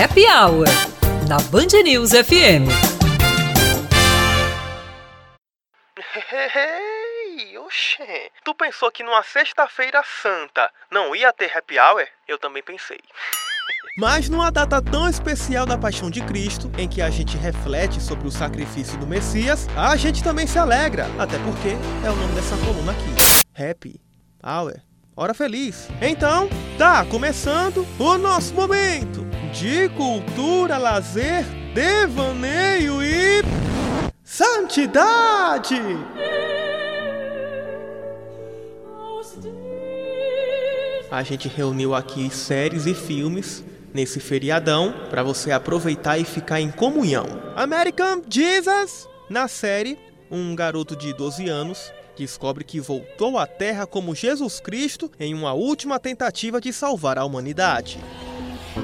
Happy 0.00 0.24
Hour, 0.26 0.64
na 1.28 1.38
Band 1.50 1.82
News 1.82 2.10
FM. 2.10 2.70
Hey, 6.30 7.58
oxê. 7.58 8.30
Tu 8.44 8.54
pensou 8.54 8.92
que 8.92 9.02
numa 9.02 9.24
sexta-feira 9.24 10.00
santa 10.22 10.70
não 10.88 11.16
ia 11.16 11.32
ter 11.32 11.50
happy 11.52 11.80
hour? 11.80 12.06
Eu 12.28 12.38
também 12.38 12.62
pensei. 12.62 13.00
Mas 13.98 14.28
numa 14.28 14.52
data 14.52 14.80
tão 14.80 15.08
especial 15.08 15.66
da 15.66 15.76
Paixão 15.76 16.08
de 16.08 16.20
Cristo, 16.20 16.70
em 16.78 16.88
que 16.88 17.02
a 17.02 17.10
gente 17.10 17.36
reflete 17.36 18.00
sobre 18.00 18.28
o 18.28 18.30
sacrifício 18.30 18.96
do 18.98 19.06
Messias, 19.06 19.66
a 19.76 19.96
gente 19.96 20.22
também 20.22 20.46
se 20.46 20.60
alegra, 20.60 21.06
até 21.18 21.38
porque 21.40 21.70
é 22.06 22.10
o 22.10 22.14
nome 22.14 22.34
dessa 22.36 22.56
coluna 22.58 22.92
aqui. 22.92 23.60
Happy 23.60 24.00
Hour. 24.44 24.80
Hora 25.16 25.34
feliz. 25.34 25.88
Então, 26.00 26.48
tá 26.78 27.04
começando 27.04 27.84
o 27.98 28.16
nosso 28.16 28.54
momento 28.54 29.17
de 29.52 29.88
cultura, 29.90 30.78
lazer, 30.78 31.44
devaneio 31.74 33.02
e 33.02 33.42
santidade. 34.22 35.80
A 41.10 41.22
gente 41.22 41.48
reuniu 41.48 41.94
aqui 41.94 42.28
séries 42.30 42.84
e 42.86 42.94
filmes 42.94 43.64
nesse 43.94 44.20
feriadão 44.20 44.94
para 45.08 45.22
você 45.22 45.50
aproveitar 45.50 46.18
e 46.18 46.24
ficar 46.24 46.60
em 46.60 46.70
comunhão. 46.70 47.26
American 47.56 48.22
Jesus, 48.28 49.08
na 49.30 49.48
série, 49.48 49.98
um 50.30 50.54
garoto 50.54 50.94
de 50.94 51.14
12 51.14 51.48
anos 51.48 51.92
descobre 52.16 52.64
que 52.64 52.80
voltou 52.80 53.38
à 53.38 53.46
Terra 53.46 53.86
como 53.86 54.14
Jesus 54.14 54.60
Cristo 54.60 55.10
em 55.18 55.32
uma 55.32 55.54
última 55.54 55.98
tentativa 55.98 56.60
de 56.60 56.72
salvar 56.72 57.16
a 57.16 57.24
humanidade. 57.24 57.98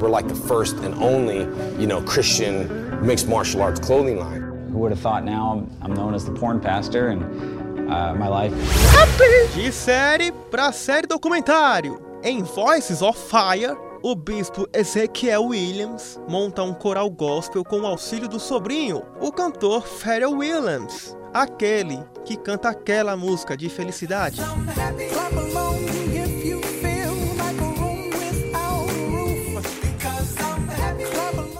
We're 0.00 0.10
like 0.10 0.28
the 0.28 0.34
first 0.34 0.76
and 0.76 0.94
only, 1.02 1.40
you 1.80 1.86
know, 1.86 2.00
Christian 2.02 2.68
mixed 3.04 3.28
martial 3.28 3.62
arts 3.62 3.80
clothing 3.80 4.18
line. 4.18 4.42
Who 4.72 4.78
would 4.80 4.92
have 4.92 5.00
thought 5.00 5.24
now 5.24 5.66
I'm 5.82 5.94
known 5.94 6.14
as 6.14 6.24
the 6.24 6.32
porn 6.32 6.60
pastor 6.60 7.08
and 7.08 7.22
uh, 7.90 8.14
my 8.14 8.28
life. 8.28 8.52
De 9.54 9.72
série 9.72 10.32
para 10.50 10.72
série 10.72 11.06
documentário. 11.06 12.00
Em 12.22 12.42
Voices 12.42 13.00
of 13.00 13.16
Fire, 13.16 13.76
o 14.02 14.14
bispo 14.14 14.68
Ezekiel 14.72 15.46
Williams 15.46 16.20
monta 16.28 16.62
um 16.62 16.74
coral 16.74 17.10
gospel 17.10 17.64
com 17.64 17.80
o 17.80 17.86
auxílio 17.86 18.28
do 18.28 18.38
sobrinho, 18.38 19.02
o 19.20 19.32
cantor 19.32 19.86
Pharrell 19.86 20.32
Williams, 20.32 21.16
aquele 21.32 21.98
que 22.24 22.36
canta 22.36 22.68
aquela 22.68 23.16
música 23.16 23.56
de 23.56 23.68
felicidade. 23.68 24.40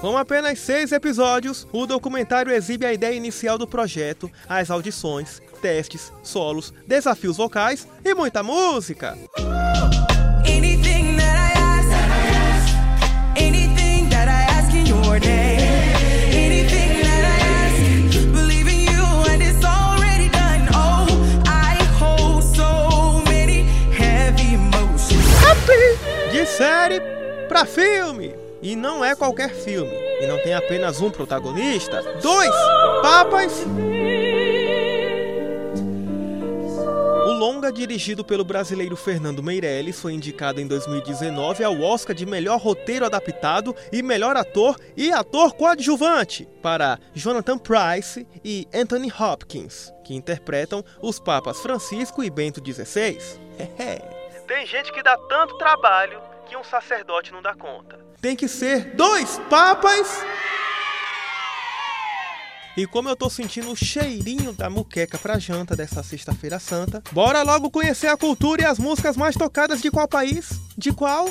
Com 0.01 0.17
apenas 0.17 0.61
seis 0.61 0.93
episódios, 0.93 1.67
o 1.73 1.85
documentário 1.87 2.53
exibe 2.53 2.87
a 2.87 2.93
ideia 2.93 3.17
inicial 3.17 3.59
do 3.59 3.67
projeto, 3.67 4.31
as 4.49 4.71
audições, 4.71 5.43
testes, 5.61 6.13
solos, 6.23 6.73
desafios 6.87 7.37
vocais 7.37 7.87
e 8.05 8.15
muita 8.15 8.43
música. 8.43 9.19
Oh. 9.39 9.59
De 26.31 26.47
série 26.47 27.01
pra 27.49 27.65
filme. 27.65 28.48
E 28.61 28.75
não 28.75 29.05
é 29.05 29.15
qualquer 29.15 29.51
filme. 29.51 29.93
E 30.21 30.27
não 30.27 30.39
tem 30.39 30.55
apenas 30.55 31.01
um 31.01 31.11
protagonista. 31.11 32.03
Dois 32.21 32.55
papas. 33.03 33.65
O 37.27 37.33
longa, 37.33 37.71
dirigido 37.71 38.25
pelo 38.25 38.45
brasileiro 38.45 38.97
Fernando 38.97 39.43
Meirelles, 39.43 40.01
foi 40.01 40.13
indicado 40.13 40.61
em 40.61 40.67
2019 40.67 41.63
ao 41.63 41.81
Oscar 41.81 42.17
de 42.17 42.27
melhor 42.27 42.59
roteiro 42.59 43.05
adaptado 43.05 43.77
e 43.93 44.03
melhor 44.03 44.37
ator 44.37 44.77
e 44.97 45.13
ator 45.13 45.55
coadjuvante 45.55 46.49
para 46.61 46.99
Jonathan 47.15 47.59
Price 47.59 48.27
e 48.45 48.67
Anthony 48.75 49.13
Hopkins, 49.13 49.93
que 50.05 50.15
interpretam 50.15 50.85
os 51.01 51.21
papas 51.21 51.61
Francisco 51.61 52.25
e 52.25 52.31
Bento 52.31 52.61
XVI. 52.65 53.19
Tem 54.49 54.67
gente 54.67 54.91
que 54.93 55.03
dá 55.03 55.17
tanto 55.29 55.59
trabalho 55.59 56.19
que 56.49 56.57
um 56.57 56.65
sacerdote 56.65 57.31
não 57.31 57.43
dá 57.43 57.55
conta. 57.55 57.99
Tem 58.21 58.35
que 58.35 58.49
ser 58.49 58.97
dois 58.97 59.39
papas. 59.51 60.25
E 62.77 62.87
como 62.87 63.09
eu 63.09 63.17
tô 63.17 63.29
sentindo 63.29 63.71
o 63.71 63.77
cheirinho 63.77 64.53
da 64.53 64.71
muqueca 64.71 65.19
pra 65.19 65.39
janta 65.39 65.77
dessa 65.77 66.03
sexta-feira 66.03 66.59
santa, 66.59 67.03
bora 67.13 67.43
logo 67.43 67.71
conhecer 67.71 68.07
a 68.07 68.17
cultura 68.17 68.63
e 68.63 68.65
as 68.65 68.79
músicas 68.79 69.17
mais 69.17 69.37
tocadas 69.37 69.83
de 69.83 69.91
qual 69.91 70.09
país? 70.09 70.61
De 70.77 70.93
qual? 70.93 71.29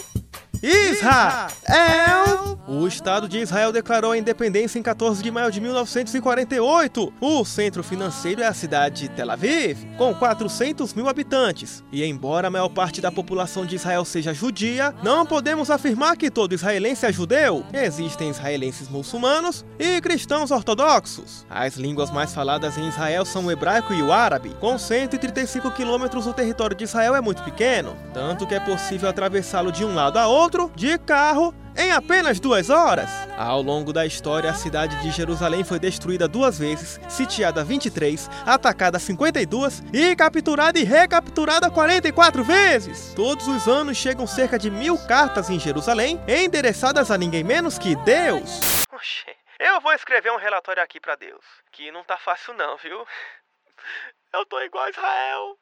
Israel! 0.62 2.58
O 2.68 2.86
Estado 2.86 3.30
de 3.30 3.40
Israel 3.40 3.72
declarou 3.72 4.12
a 4.12 4.18
independência 4.18 4.78
em 4.78 4.82
14 4.82 5.24
de 5.24 5.32
maio 5.32 5.52
de 5.52 5.62
1948. 5.62 7.14
O 7.22 7.46
centro 7.46 7.82
financeiro 7.82 8.42
é 8.42 8.46
a 8.46 8.54
cidade 8.54 9.04
de 9.04 9.10
Tel 9.10 9.32
Aviv, 9.32 9.86
com 9.98 10.14
400 10.14 10.94
mil 10.94 11.08
habitantes. 11.08 11.84
E 11.92 12.04
embora 12.04 12.48
a 12.48 12.52
maior 12.52 12.68
parte 12.70 13.00
da 13.00 13.12
população 13.12 13.66
de 13.66 13.76
Israel 13.76 14.04
seja 14.04 14.34
judia, 14.34 14.94
não 15.02 15.26
podemos 15.26 15.72
afirmar 15.72 16.18
que 16.18 16.30
todo 16.30 16.54
israelense 16.54 17.06
é 17.06 17.14
judeu. 17.14 17.64
Existem 17.72 18.30
israelenses 18.30 18.90
muçulmanos 18.90 19.66
e 19.80 20.02
cristãos 20.02 20.52
ortodoxos. 20.52 21.46
As 21.50 21.76
línguas 21.76 22.12
mais 22.12 22.34
faladas 22.34 22.78
em 22.78 22.88
Israel 22.88 23.26
são 23.26 23.46
o 23.46 23.52
hebraico 23.52 23.94
e 23.94 24.02
o 24.02 24.12
árabe. 24.12 24.56
Com 24.60 24.78
135 24.78 25.72
quilômetros, 25.72 26.28
o 26.28 26.34
território 26.34 26.76
de 26.76 26.84
Israel 26.84 27.16
é 27.16 27.22
muito 27.22 27.44
pequeno, 27.44 27.96
tanto 28.14 28.46
que 28.46 28.56
é 28.56 28.60
possível 28.60 29.08
atravessá-lo 29.08 29.72
de 29.72 29.86
um 29.86 29.96
lado 29.96 30.18
a 30.18 30.28
outro 30.28 30.47
de 30.76 30.98
carro 31.00 31.54
em 31.76 31.92
apenas 31.92 32.40
duas 32.40 32.70
horas. 32.70 33.10
Ao 33.38 33.62
longo 33.62 33.92
da 33.92 34.06
história, 34.06 34.50
a 34.50 34.54
cidade 34.54 34.96
de 35.02 35.12
Jerusalém 35.12 35.64
foi 35.64 35.78
destruída 35.78 36.26
duas 36.26 36.58
vezes, 36.58 37.00
sitiada 37.10 37.66
23, 37.66 38.30
atacada 38.46 38.98
52 38.98 39.84
e 39.94 40.16
capturada 40.16 40.80
e 40.80 40.86
recapturada 40.86 41.70
44 41.70 42.44
vezes. 42.46 43.14
Todos 43.14 43.46
os 43.48 43.68
anos 43.68 43.98
chegam 43.98 44.26
cerca 44.26 44.58
de 44.58 44.72
mil 44.72 44.98
cartas 45.06 45.50
em 45.50 45.60
Jerusalém, 45.60 46.18
endereçadas 46.28 47.12
a 47.12 47.18
ninguém 47.18 47.44
menos 47.44 47.78
que 47.78 47.96
Deus. 47.98 48.62
Oxê, 48.92 49.36
eu 49.60 49.82
vou 49.82 49.92
escrever 49.94 50.32
um 50.32 50.38
relatório 50.38 50.82
aqui 50.82 51.00
para 51.00 51.16
Deus, 51.16 51.44
que 51.74 51.92
não 51.92 52.06
tá 52.06 52.18
fácil 52.18 52.54
não, 52.54 52.78
viu? 52.78 53.06
Eu 54.34 54.46
tô 54.46 54.60
igual 54.62 54.84
a 54.84 54.90
Israel. 54.90 55.58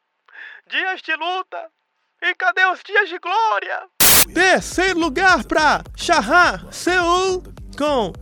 Dias 0.67 1.01
de 1.01 1.15
luta. 1.15 1.71
E 2.21 2.33
cadê 2.35 2.65
os 2.65 2.81
dias 2.83 3.07
de 3.07 3.19
glória? 3.19 3.87
Terceiro 4.34 4.98
lugar 5.00 5.44
para 5.44 5.82
Shahar 5.96 6.66
Seul 6.70 7.42
com 7.76 8.12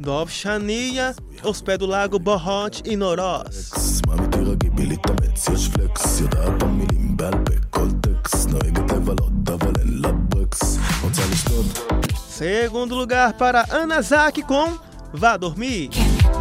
Dov 0.00 0.30
Shania, 0.30 1.14
Os 1.44 1.60
Pés 1.62 1.78
do 1.78 1.86
Lago 1.86 2.18
Bohot 2.18 2.82
e 2.84 2.96
Noros. 2.96 3.72
מה 4.06 4.14
תירגעי 4.30 4.70
בלי 4.70 4.86
להתאמץ, 4.86 5.48
יש 5.48 5.68
פלקס, 5.68 6.20
יודעת 6.20 6.62
המילים 6.62 7.16
בעל 7.16 7.32
פה, 7.32 7.52
כל 7.70 7.88
טקסט, 8.00 8.48
נוהגת 8.48 8.92
לבלות, 8.92 9.32
אבל 9.46 9.72
אין 9.80 9.98
לה 10.02 10.12
ברקס, 10.12 10.78
רוצה 11.02 11.22
לשתות, 11.32 11.92
Segundo 12.38 12.94
lugar 12.96 13.34
para 13.34 13.62
Anazaki 13.70 14.42
com 14.42 14.68
Vá 15.14 15.36
Dormir. 15.36 15.90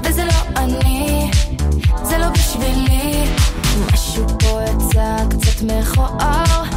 וזה 0.03 0.25
לא 0.25 0.59
אני, 0.61 1.31
זה 2.03 2.17
לא 2.17 2.29
בשבילי 2.29 3.25
משהו 3.93 4.27
פה 4.39 4.61
יצא 4.63 5.15
קצת 5.29 5.61
מכוער 5.63 6.74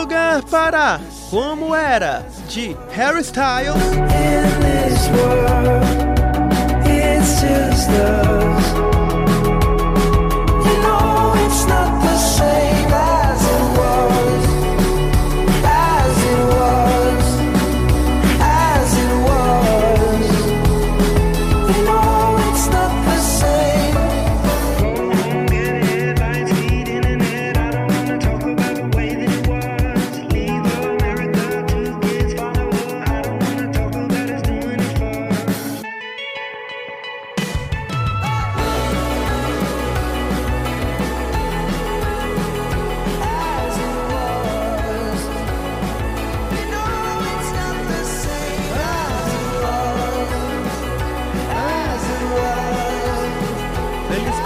Lugar 0.00 0.42
para 0.44 1.00
Como 1.30 1.74
Era, 1.74 2.22
de 2.48 2.76
Harry 2.94 3.24
Styles. 3.24 3.74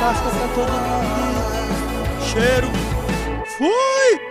Páscoa 0.01 0.31
pra 0.31 0.49
todo 0.55 0.73
mundo. 0.73 2.23
Cheiro. 2.23 2.69
Fui! 3.59 4.30